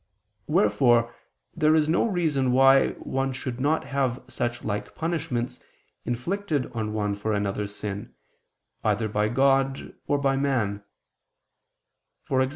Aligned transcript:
Wherefore 0.47 1.13
there 1.55 1.75
is 1.75 1.87
no 1.87 2.07
reason 2.07 2.51
why 2.53 2.93
one 2.93 3.33
should 3.33 3.59
not 3.59 3.83
have 3.83 4.19
such 4.27 4.63
like 4.63 4.95
punishments 4.95 5.59
inflicted 6.05 6.71
on 6.71 6.91
one 6.93 7.13
for 7.13 7.33
another's 7.33 7.75
sin, 7.75 8.15
either 8.83 9.07
by 9.07 9.29
God 9.29 9.93
or 10.07 10.17
by 10.17 10.37
man; 10.37 10.83
e.g. 12.31 12.49